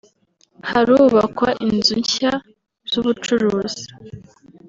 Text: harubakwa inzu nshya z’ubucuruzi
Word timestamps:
harubakwa 0.69 1.49
inzu 1.67 1.93
nshya 2.01 2.33
z’ubucuruzi 2.91 3.83